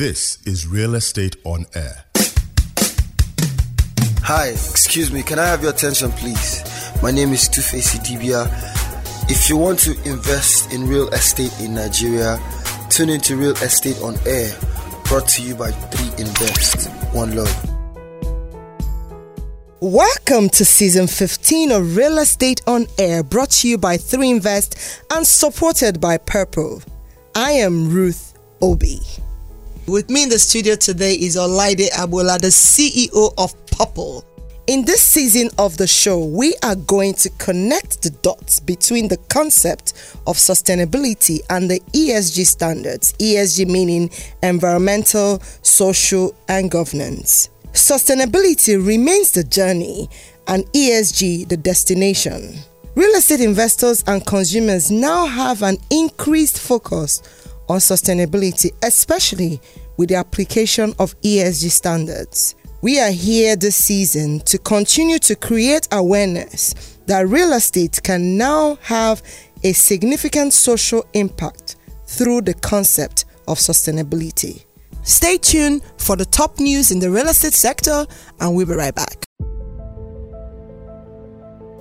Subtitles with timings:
[0.00, 2.06] This is Real Estate on Air.
[4.22, 6.64] Hi, excuse me, can I have your attention, please?
[7.02, 8.48] My name is Tuface Idibia.
[9.30, 12.40] If you want to invest in real estate in Nigeria,
[12.88, 14.56] tune into Real Estate on Air,
[15.04, 17.14] brought to you by 3Invest.
[17.14, 17.54] One love.
[19.82, 25.26] Welcome to season 15 of Real Estate on Air, brought to you by 3Invest and
[25.26, 26.82] supported by Purple.
[27.34, 28.32] I am Ruth
[28.62, 29.00] Obi.
[29.90, 34.24] With me in the studio today is Olaide Agbola, the CEO of Purple.
[34.68, 39.16] In this season of the show, we are going to connect the dots between the
[39.28, 39.94] concept
[40.28, 43.14] of sustainability and the ESG standards.
[43.14, 44.12] ESG meaning
[44.44, 47.50] environmental, social, and governance.
[47.72, 50.08] Sustainability remains the journey
[50.46, 52.54] and ESG the destination.
[52.94, 57.22] Real estate investors and consumers now have an increased focus
[57.68, 59.60] on sustainability, especially
[60.00, 62.54] with the application of ESG standards.
[62.80, 68.76] We are here this season to continue to create awareness that real estate can now
[68.80, 69.22] have
[69.62, 71.76] a significant social impact
[72.06, 74.64] through the concept of sustainability.
[75.02, 78.06] Stay tuned for the top news in the real estate sector,
[78.40, 79.22] and we'll be right back.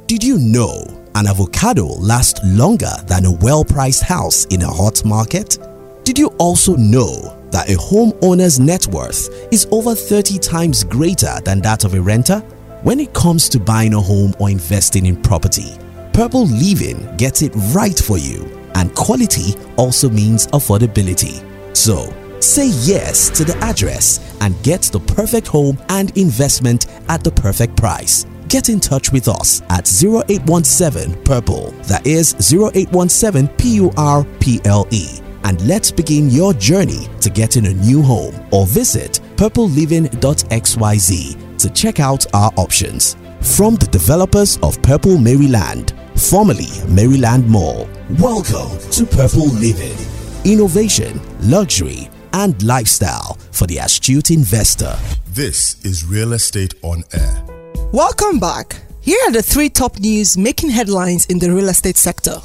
[0.07, 0.83] Did you know
[1.15, 5.57] an avocado lasts longer than a well priced house in a hot market?
[6.03, 11.61] Did you also know that a homeowner's net worth is over 30 times greater than
[11.61, 12.39] that of a renter?
[12.83, 15.77] When it comes to buying a home or investing in property,
[16.13, 21.45] Purple Living gets it right for you, and quality also means affordability.
[21.75, 27.31] So, Say yes to the address and get the perfect home and investment at the
[27.31, 28.25] perfect price.
[28.47, 34.61] Get in touch with us at 0817 Purple, that is 0817 P U R P
[34.63, 41.57] L E, and let's begin your journey to getting a new home or visit purpleliving.xyz
[41.57, 43.15] to check out our options.
[43.41, 47.87] From the developers of Purple Maryland, formerly Maryland Mall,
[48.19, 49.97] welcome to Purple Living.
[50.45, 54.95] Innovation, luxury, and lifestyle for the astute investor.
[55.29, 57.43] This is Real Estate on Air.
[57.91, 58.81] Welcome back.
[59.01, 62.37] Here are the three top news making headlines in the real estate sector.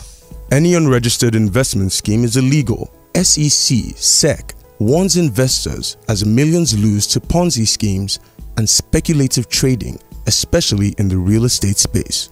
[0.54, 2.88] Any unregistered investment scheme is illegal.
[3.16, 8.20] SEC, SEC warns investors as millions lose to Ponzi schemes
[8.56, 9.98] and speculative trading,
[10.28, 12.28] especially in the real estate space.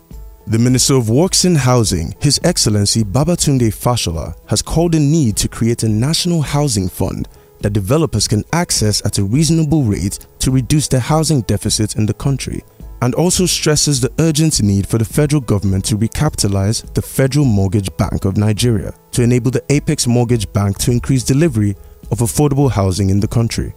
[0.46, 5.48] The Minister of Works and Housing, His Excellency Babatunde Fashola, has called a need to
[5.48, 7.28] create a national housing fund
[7.58, 12.14] that developers can access at a reasonable rate to reduce the housing deficit in the
[12.14, 12.62] country,
[13.02, 17.94] and also stresses the urgent need for the federal government to recapitalize the Federal Mortgage
[17.96, 21.74] Bank of Nigeria to enable the Apex Mortgage Bank to increase delivery
[22.12, 23.74] of affordable housing in the country.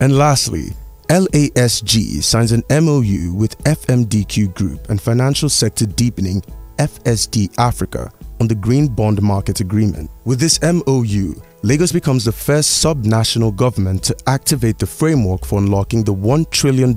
[0.00, 0.70] And lastly,
[1.10, 6.42] LASG signs an MOU with FMDQ Group and Financial Sector Deepening
[6.78, 8.10] FSD Africa
[8.40, 10.10] on the Green Bond Market Agreement.
[10.24, 16.04] With this MOU, Lagos becomes the first sub-national government to activate the framework for unlocking
[16.04, 16.94] the $1 trillion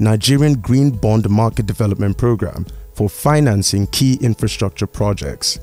[0.00, 2.64] Nigerian Green Bond Market Development Program
[2.94, 5.58] for financing key infrastructure projects.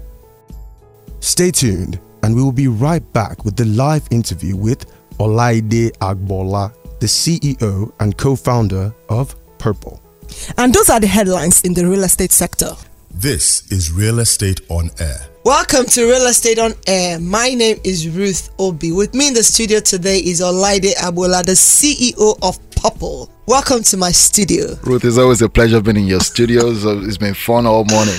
[1.22, 4.86] Stay tuned, and we will be right back with the live interview with
[5.20, 10.02] Olaide Agbola, the CEO and co-founder of Purple.
[10.58, 12.72] And those are the headlines in the real estate sector.
[13.12, 15.28] This is Real Estate on Air.
[15.46, 17.20] Welcome to Real Estate on Air.
[17.20, 18.92] My name is Ruth Obi.
[18.92, 23.32] With me in the studio today is Olaide Agbola, the CEO of Purple.
[23.48, 24.76] Welcome to my studio.
[24.84, 26.72] Ruth, it's always a pleasure being in your studio.
[26.76, 28.14] So it's been fun all morning.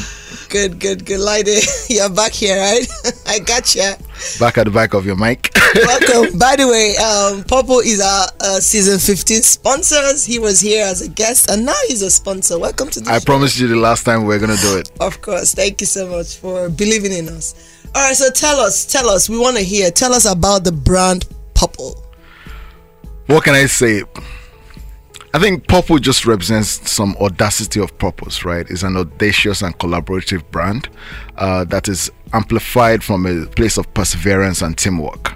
[0.48, 1.20] Good, good, good.
[1.20, 2.84] Laide, you're back here, right?
[3.28, 3.92] I got you.
[4.40, 5.52] Back at the back of your mic.
[5.76, 6.36] Welcome.
[6.40, 10.24] By the way, um, Purple is our uh, season 15 sponsors.
[10.24, 12.58] He was here as a guest and now he's a sponsor.
[12.58, 13.24] Welcome to the I show.
[13.24, 14.90] promised you the last time we are going to do it.
[14.98, 15.54] Of course.
[15.54, 17.54] Thank you so much for believing in us.
[17.94, 19.92] All right, so tell us, tell us, we want to hear.
[19.92, 22.02] Tell us about the brand Purple.
[23.26, 24.02] What can I say?
[25.36, 28.64] I think Purple just represents some audacity of purpose, right?
[28.70, 30.88] It's an audacious and collaborative brand
[31.36, 35.34] uh, that is amplified from a place of perseverance and teamwork.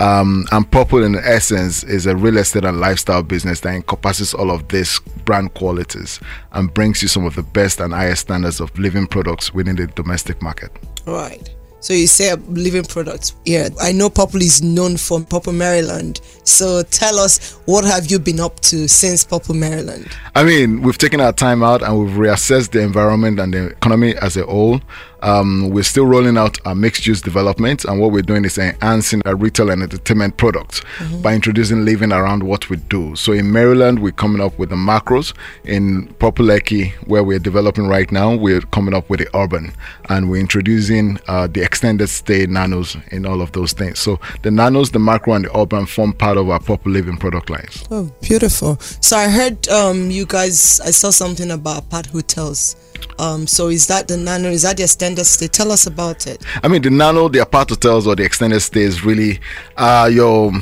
[0.00, 4.52] Um, and Purple, in essence, is a real estate and lifestyle business that encompasses all
[4.52, 6.20] of these brand qualities
[6.52, 9.88] and brings you some of the best and highest standards of living products within the
[9.88, 10.70] domestic market.
[11.06, 11.52] Right.
[11.80, 13.34] So you say a living products.
[13.46, 16.20] Yeah, I know Purple is known for Purple Maryland.
[16.44, 20.06] So tell us what have you been up to since Purple Maryland?
[20.34, 24.14] I mean, we've taken our time out and we've reassessed the environment and the economy
[24.16, 24.80] as a whole.
[25.22, 29.22] Um, we're still rolling out our mixed use development, and what we're doing is enhancing
[29.26, 31.22] our retail and entertainment products Mm-hmm.
[31.22, 33.14] by introducing living around what we do.
[33.16, 35.32] So in Maryland, we're coming up with the macros.
[35.64, 39.74] In Purple Lekki, where we're developing right now, we're coming up with the urban,
[40.08, 43.98] and we're introducing uh, the extended stay nanos in all of those things.
[43.98, 47.50] So the nanos, the macro, and the urban form part of our Purple Living product
[47.50, 47.84] lines.
[47.90, 48.76] Oh, beautiful.
[49.00, 52.76] So I heard um, you guys, I saw something about apart hotels.
[53.18, 54.48] Um, so is that the nano?
[54.48, 55.48] Is that the extended stay?
[55.48, 56.44] Tell us about it.
[56.62, 59.40] I mean, the nano, the apart hotels, or the extended stays really
[59.76, 60.52] are your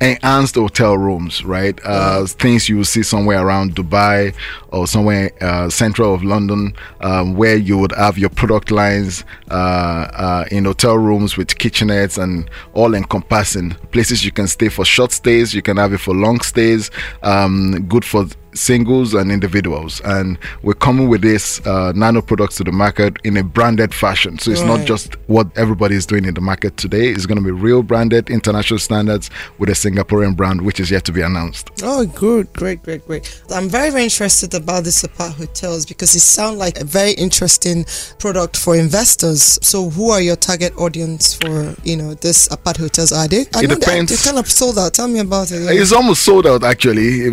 [0.00, 1.78] enhanced hotel rooms, right?
[1.84, 4.34] Uh, things you will see somewhere around Dubai
[4.68, 9.54] or somewhere uh, central of London, um, where you would have your product lines uh,
[9.54, 15.12] uh, in hotel rooms with kitchenettes and all encompassing places you can stay for short
[15.12, 16.90] stays, you can have it for long stays,
[17.22, 22.64] um, good for singles and individuals and we're coming with this uh, nano products to
[22.64, 26.34] the market in a branded fashion so it's not just what everybody is doing in
[26.34, 30.60] the market today it's going to be real branded international standards with a singaporean brand
[30.62, 33.42] which is yet to be announced Oh, good, great, great, great.
[33.50, 37.84] I'm very, very interested about this apart hotels because it sounds like a very interesting
[38.18, 39.58] product for investors.
[39.60, 43.12] So, who are your target audience for you know this apart hotels?
[43.12, 43.44] Are they?
[43.54, 44.10] I It depends.
[44.12, 44.94] They kind of sold out.
[44.94, 45.60] Tell me about it.
[45.62, 45.72] yeah.
[45.82, 47.26] It's almost sold out actually.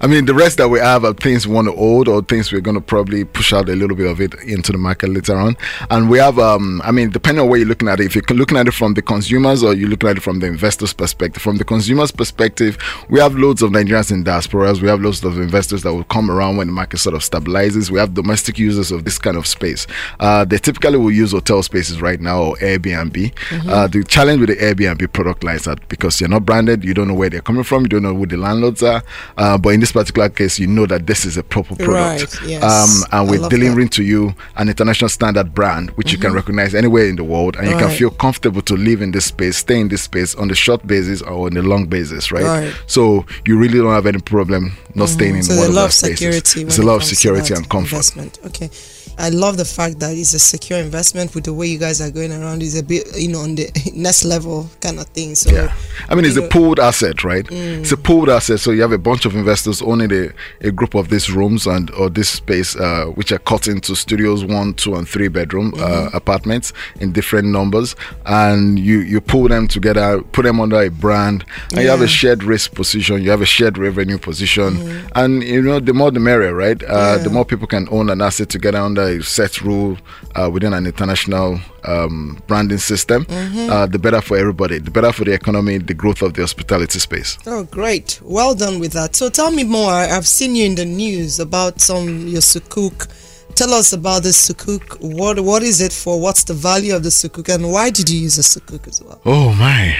[0.00, 2.52] I mean, the rest that we have are things we want to hold or things
[2.52, 5.36] we're going to probably push out a little bit of it into the market later
[5.36, 5.56] on.
[5.90, 8.24] And we have, um, I mean, depending on where you're looking at it, if you're
[8.36, 11.42] looking at it from the consumers or you're looking at it from the investors' perspective,
[11.42, 12.76] from the consumers' perspective,
[13.08, 14.80] we have loads of Nigerians in diasporas.
[14.82, 17.90] We have loads of investors that will come around when the market sort of stabilizes.
[17.90, 19.86] We have domestic users of this kind of space.
[20.20, 23.32] Uh, they typically will use hotel spaces right now or Airbnb.
[23.68, 27.08] Uh, the challenge with the Airbnb product lies that because you're not branded, you don't
[27.08, 29.02] know where they're coming from, you don't know who the landlords are.
[29.36, 32.40] Uh, but in this particular case, you know that this is a proper product.
[32.40, 32.62] Right, yes.
[32.62, 37.06] Um, and we're delivering to you an international standard brand, which you can recognize anywhere
[37.06, 39.88] in the world, and you can feel comfortable to live in this space, stay in
[39.88, 42.44] this space on the short basis or on the long basis, right?
[42.44, 42.74] Right.
[42.86, 45.82] So you really don't have any problem not staying in so one of a lot
[45.82, 46.18] those of spaces.
[46.44, 46.62] security.
[46.62, 47.92] It's a lot of security and comfort.
[47.92, 48.38] Investment.
[48.46, 48.70] Okay.
[49.18, 52.10] I love the fact that it's a secure investment with the way you guys are
[52.10, 52.62] going around.
[52.62, 55.34] Is a bit, you know, on the next level kind of thing.
[55.34, 55.74] So, Yeah,
[56.08, 57.46] I mean it's you a pooled asset, right?
[57.50, 58.60] It's a pooled asset.
[58.60, 60.30] So you have a bunch of investors owning a,
[60.66, 64.44] a group of these rooms and or this space, uh, which are cut into studios,
[64.44, 67.94] one, two, and three bedroom uh, apartments in different numbers,
[68.26, 72.08] and you you pull them together, put them under a brand, and you have a
[72.08, 76.20] shared risk position, you have a shared revenue position, and you know the more the
[76.20, 76.82] merrier, right?
[76.82, 79.96] Uh, The more people can own an asset together under a set rule
[80.34, 85.24] uh, within an international um, branding system, uh, the better for everybody, the better for
[85.24, 87.38] the economy, the growth of the hospitality space.
[87.46, 88.20] Oh, great!
[88.22, 89.14] Well done with that.
[89.16, 89.92] So, tell me more.
[89.92, 93.08] I've seen you in the news about some your sukuk.
[93.54, 95.00] Tell us about this sukuk.
[95.00, 96.20] What what is it for?
[96.20, 99.20] What's the value of the sukuk, and why did you use a sukuk as well?
[99.24, 99.94] Oh my!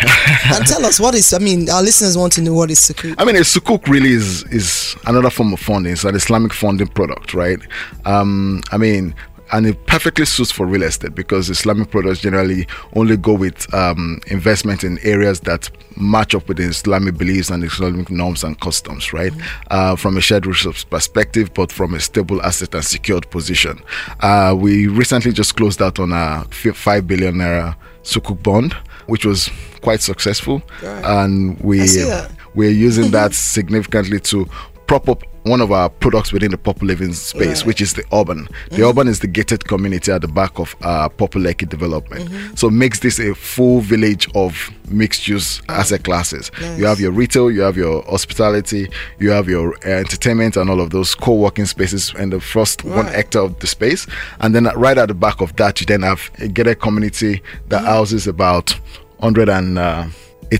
[0.57, 1.33] and tell us what is.
[1.33, 3.15] I mean, our listeners want to know what is sukuk.
[3.17, 5.93] I mean, a sukuk really is is another form of funding.
[5.93, 7.61] It's an Islamic funding product, right?
[8.05, 9.15] Um, I mean,
[9.53, 14.21] and it perfectly suits for real estate because Islamic products generally only go with um,
[14.29, 19.13] investment in areas that match up with the Islamic beliefs and Islamic norms and customs,
[19.13, 19.33] right?
[19.71, 23.79] Uh, from a shared risk perspective, but from a stable asset and secured position.
[24.21, 28.73] Uh, we recently just closed out on a five billion naira sukuk bond,
[29.07, 29.51] which was
[29.83, 31.05] quite successful, Right.
[31.05, 32.31] and we I see that.
[32.55, 34.49] we're using that significantly to
[34.87, 37.57] prop up one of our products within the Purple Living space, Right.
[37.57, 37.67] Mm-hmm.
[37.69, 38.49] which is the urban.
[38.71, 42.31] The urban is the gated community at the back of uh, Purple Lekki development.
[42.31, 42.55] Mm-hmm.
[42.57, 46.51] So makes this a full village of mixed use asset classes.
[46.79, 48.89] You have your retail, you have your hospitality,
[49.19, 53.05] you have your uh, entertainment, and all of those co-working spaces in the first one
[53.05, 53.15] Right.
[53.15, 54.07] hectare of the space.
[54.41, 57.83] And then right at the back of that, you then have a gated community that
[57.83, 57.87] Mm-hmm.
[57.87, 58.75] houses about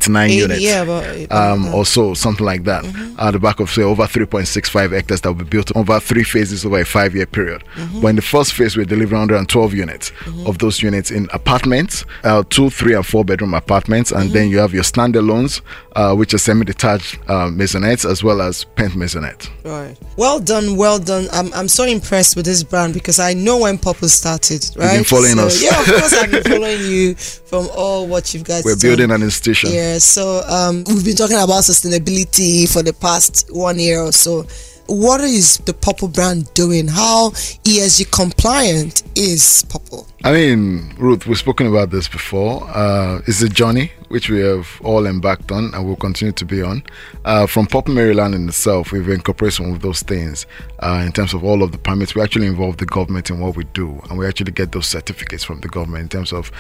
[0.03, 2.85] 189 Eight- units yeah, about eight- um, or so, something like that,
[3.19, 6.65] at the back of say over 3.65 hectares that will be built over three phases
[6.65, 7.63] over a five-year period.
[8.01, 10.13] But in the first phase, we're delivering 112 units
[10.47, 14.59] of those units in apartments, uh, two, three, and four bedroom apartments, and then you
[14.59, 15.61] have your standalones,
[15.97, 19.49] uh, which are semi-detached uh, maisonettes as well as pent maisonette.
[19.65, 19.97] Right.
[20.17, 21.29] Well done, well done.
[21.33, 24.97] I'm, I'm so impressed with this brand because I know when Purple started, right?
[24.97, 25.63] been following So, us.
[25.63, 28.81] Yeah, of course I've been following you from all what you've guys We're done.
[28.91, 29.71] building an institution.
[29.73, 34.47] Yeah, so um, we've been talking about sustainability for the past one year or so.
[34.87, 36.89] What is the Purple brand doing?
[36.89, 37.31] How
[37.65, 40.07] ESG compliant is Purple?
[40.23, 42.69] I mean, Ruth, we've spoken about this before.
[42.69, 43.93] Uh, it's a journey.
[44.15, 46.85] which we have all embarked on and will continue to be on.
[47.25, 50.47] Uh, from Purple Maryland in itself, we've incorporated some of those things
[50.79, 52.15] uh, in terms of all of the permits.
[52.15, 55.43] We actually involve the government in what we do, and we actually get those certificates
[55.43, 56.53] from the government in terms of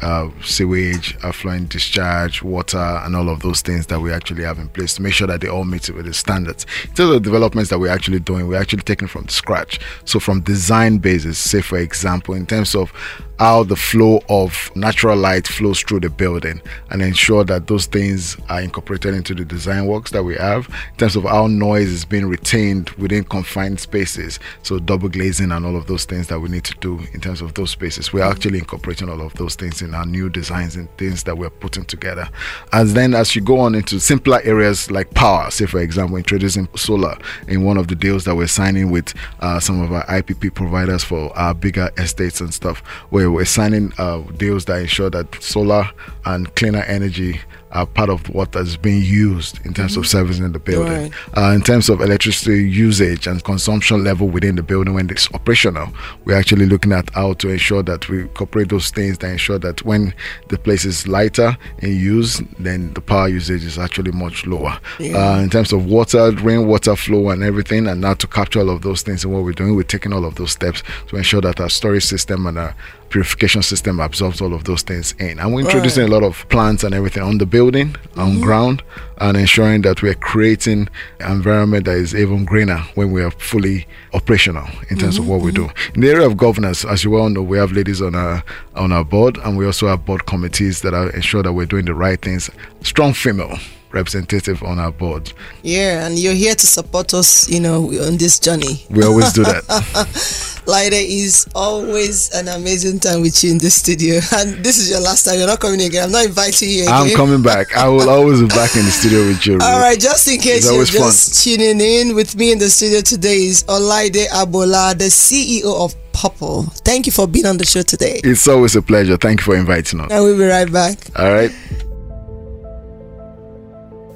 [0.00, 4.68] uh, sewage, effluent discharge, water, and all of those things that we actually have in
[4.68, 6.66] place to make sure that they all meet with the standards.
[6.84, 9.78] In terms of the developments that we're actually doing, we're actually taking from scratch.
[10.04, 12.92] So from design basis, say for example, in terms of
[13.38, 16.60] how the flow of natural light flows through the building
[16.90, 20.96] and ensure that those things are incorporated into the design works that we have in
[20.96, 24.38] terms of how noise is being retained within confined spaces.
[24.62, 27.40] So double glazing and all of those things that we need to do in terms
[27.40, 28.12] of those spaces.
[28.12, 31.50] We're actually incorporating all of those things in our new designs and things that we're
[31.50, 32.28] putting together.
[32.72, 36.68] And then as you go on into simpler areas like power say for example introducing
[36.76, 37.16] solar
[37.48, 41.04] in one of the deals that we're signing with uh, some of our ipp providers
[41.04, 42.82] for our bigger estates and stuff
[43.22, 45.88] where we're signing uh, deals that ensure that solar
[46.24, 47.40] and cleaner energy
[47.72, 50.00] are part of what is being used in terms mm-hmm.
[50.00, 51.10] of servicing the building.
[51.10, 51.12] Right.
[51.36, 55.88] Uh, in terms of electricity usage and consumption level within the building when it's operational,
[56.24, 59.82] we're actually looking at how to ensure that we incorporate those things that ensure that
[59.84, 60.12] when
[60.48, 64.78] the place is lighter in use, then the power usage is actually much lower.
[64.98, 65.16] Yeah.
[65.16, 68.82] Uh, in terms of water, rainwater flow, and everything, and now to capture all of
[68.82, 71.58] those things and what we're doing, we're taking all of those steps to ensure that
[71.58, 72.74] our storage system and our
[73.12, 75.38] purification system absorbs all of those things in.
[75.38, 76.10] And we're introducing right.
[76.10, 78.40] a lot of plants and everything on the building, on mm-hmm.
[78.40, 78.82] ground,
[79.18, 80.88] and ensuring that we're creating
[81.20, 85.24] an environment that is even greener when we are fully operational in terms mm-hmm.
[85.24, 85.70] of what we do.
[85.94, 88.42] In the area of governance, as you well know, we have ladies on our
[88.74, 91.84] on our board, and we also have board committees that are ensure that we're doing
[91.84, 92.50] the right things.
[92.80, 93.58] Strong female
[93.92, 95.32] representative on our board.
[95.62, 98.84] Yeah, and you're here to support us, you know, on this journey.
[98.90, 99.64] We always do that.
[100.66, 104.20] Lyda is always an amazing time with you in the studio.
[104.32, 105.38] And this is your last time.
[105.38, 106.04] You're not coming again.
[106.04, 106.94] I'm not inviting you again.
[106.94, 107.76] I'm coming back.
[107.76, 109.54] I will always be back in the studio with you.
[109.54, 111.56] All right, just in case you're just fun.
[111.56, 116.62] tuning in with me in the studio today is Olaide Agbola, the CEO of Purple.
[116.84, 118.20] Thank you for being on the show today.
[118.22, 119.16] It's always a pleasure.
[119.16, 120.10] Thank you for inviting us.
[120.10, 120.98] And we'll be right back.
[121.18, 121.50] All right.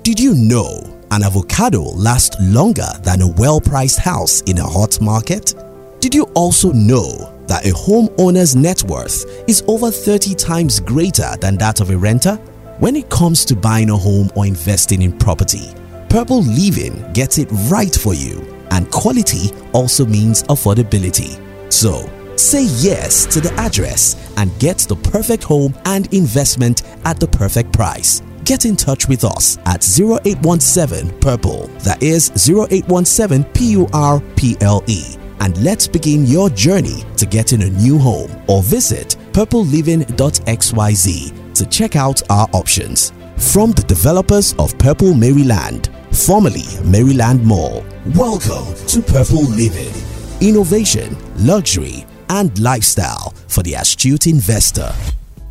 [0.07, 5.01] Did you know an avocado lasts longer than a well priced house in a hot
[5.01, 5.53] market?
[5.99, 11.57] Did you also know that a homeowner's net worth is over 30 times greater than
[11.57, 12.37] that of a renter?
[12.79, 15.75] When it comes to buying a home or investing in property,
[16.09, 21.37] Purple Living gets it right for you, and quality also means affordability.
[21.73, 27.27] So, say yes to the address and get the perfect home and investment at the
[27.27, 31.67] perfect price get in touch with us at 0817 Purple.
[31.81, 35.17] That is 0817 P U R P L E.
[35.41, 41.97] And let's begin your journey to getting a new home or visit purpleliving.xyz to check
[41.97, 43.13] out our options.
[43.53, 47.85] From the developers of Purple Maryland, formerly Maryland Mall,
[48.15, 49.93] welcome to Purple Living.
[50.41, 54.93] Innovation, luxury, and lifestyle for the astute investor.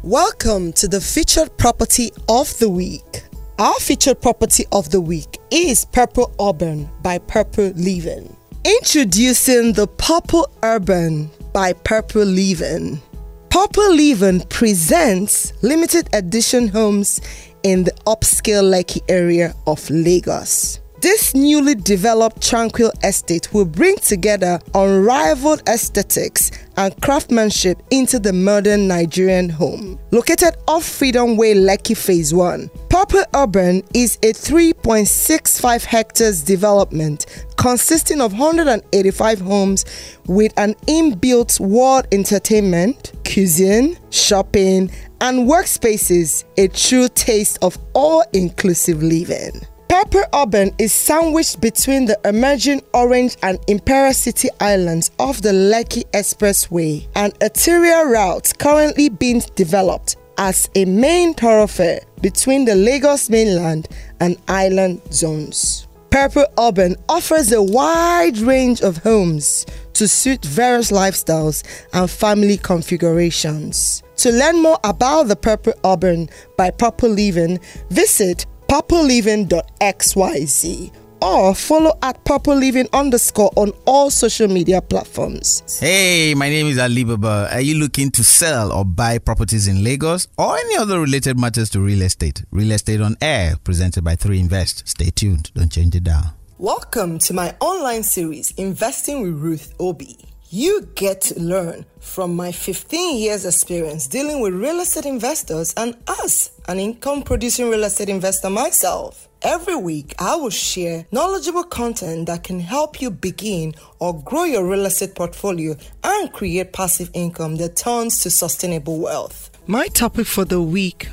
[0.05, 3.23] Welcome to the featured property of the week.
[3.57, 8.37] Our featured property of the week is Purple Urban by Purple Living.
[8.63, 13.01] Introducing the Purple Urban by Purple Living.
[13.49, 17.19] Purple Living presents limited edition homes
[17.63, 20.81] in the upscale Lekki area of Lagos.
[21.05, 28.87] This newly developed tranquil estate will bring together unrivaled aesthetics and craftsmanship into the modern
[28.87, 29.99] Nigerian home.
[30.09, 38.19] Located off Freedom Way, Lekki Phase 1, Purple Urban is a 3.65 hectares development consisting
[38.19, 39.85] of 185 homes
[40.25, 44.89] with an inbuilt world entertainment, cuisine, shopping,
[45.21, 49.61] and workspaces, a true taste of all inclusive living.
[49.87, 56.03] Purple Urban is sandwiched between the emerging Orange and Imperial City Islands off the Lekki
[56.11, 63.87] Expressway, an arterial route currently being developed as a main thoroughfare between the Lagos mainland
[64.19, 65.87] and island zones.
[66.09, 71.63] Purple Urban offers a wide range of homes to suit various lifestyles
[71.93, 74.01] and family configurations.
[74.17, 80.91] To learn more about the Purple Urban by Purple Living, visit purpleliving.xyz
[81.21, 85.79] or follow at Purple Living underscore on all social media platforms.
[85.79, 87.47] Hey, my name is Alibaba.
[87.53, 91.69] Are you looking to sell or buy properties in Lagos or any other related matters
[91.69, 92.43] to real estate?
[92.51, 94.85] Real Estate on Air, presented by 3 Invest.
[94.87, 96.31] Stay tuned, don't change it down.
[96.57, 100.17] Welcome to my online series, Investing with Ruth Obi.
[100.57, 105.97] You get to learn from my 15 years experience dealing with real estate investors and
[106.07, 109.27] us, an income producing real estate investor myself.
[109.41, 114.65] Every week, I will share knowledgeable content that can help you begin or grow your
[114.65, 119.51] real estate portfolio and create passive income that turns to sustainable wealth.
[119.67, 121.09] My topic for the week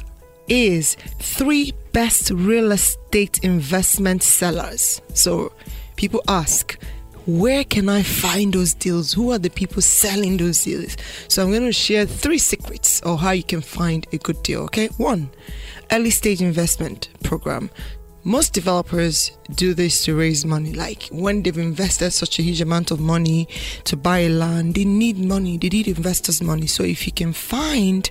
[0.47, 5.03] is three best real estate investment sellers.
[5.15, 5.53] So,
[5.97, 6.79] people ask,
[7.27, 9.13] where can I find those deals?
[9.13, 10.97] Who are the people selling those deals?
[11.29, 14.63] So I'm going to share three secrets of how you can find a good deal.
[14.63, 15.31] Okay, one,
[15.91, 17.71] early stage investment program.
[18.25, 20.73] Most developers do this to raise money.
[20.73, 23.49] Like when they've invested such a huge amount of money
[23.85, 25.59] to buy land, they need money.
[25.59, 26.69] They need investors' money.
[26.69, 28.09] So if you can find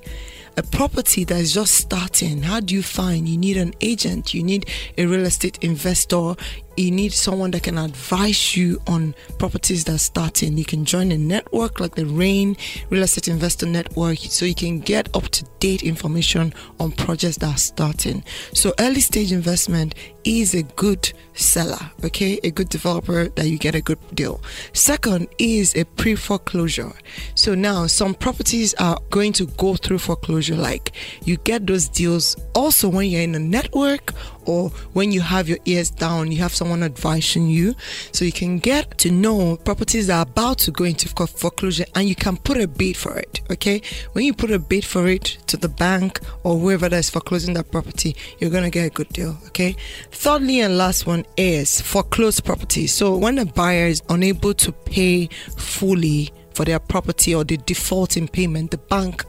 [0.57, 3.27] a property that is just starting, how do you find?
[3.27, 6.35] You need an agent, you need a real estate investor,
[6.77, 10.57] you need someone that can advise you on properties that are starting.
[10.57, 12.55] You can join a network like the Rain
[12.89, 17.53] Real Estate Investor Network so you can get up to date information on projects that
[17.53, 18.23] are starting.
[18.53, 22.39] So, early stage investment is a good seller, okay?
[22.43, 24.41] A good developer that you get a good deal.
[24.73, 26.91] Second is a pre foreclosure.
[27.35, 32.35] So, now some properties are going to go through foreclosure, like you get those deals
[32.55, 34.13] also when you're in a network
[34.45, 37.75] or when you have your ears down, you have someone advising you.
[38.11, 42.07] So you can get to know properties that are about to go into foreclosure and
[42.07, 43.41] you can put a bid for it.
[43.51, 43.81] Okay.
[44.13, 47.53] When you put a bid for it to the bank or whoever that is foreclosing
[47.55, 49.37] that property, you're going to get a good deal.
[49.47, 49.75] Okay.
[50.11, 52.87] Thirdly and last one is foreclosed property.
[52.87, 58.17] So when a buyer is unable to pay fully for their property or they default
[58.17, 59.25] in payment, the bank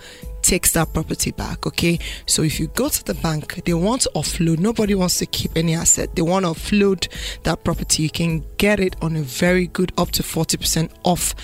[0.52, 1.66] takes that property back.
[1.66, 4.58] Okay, so if you go to the bank, they want to offload.
[4.58, 6.14] Nobody wants to keep any asset.
[6.14, 7.08] They want to offload
[7.44, 8.02] that property.
[8.02, 11.34] You can get it on a very good, up to 40% off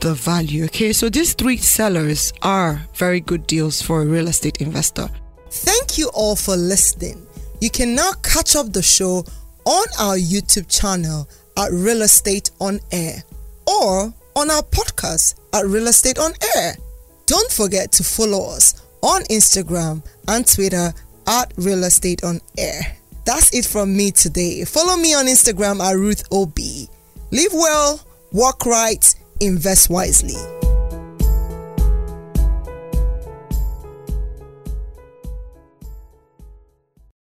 [0.00, 0.64] the value.
[0.64, 5.10] Okay, so these three sellers are very good deals for a real estate investor.
[5.50, 7.26] Thank you all for listening.
[7.60, 9.22] You can now catch up the show
[9.66, 13.22] on our YouTube channel at Real Estate on Air
[13.66, 16.76] or on our podcast at Real Estate on Air.
[17.26, 20.92] Don't forget to follow us on Instagram and Twitter
[21.26, 22.96] at Real Estate on Air.
[23.24, 24.64] That's it from me today.
[24.64, 26.58] Follow me on Instagram at Ruth OB.
[27.32, 28.00] Live well,
[28.32, 30.65] work right, invest wisely.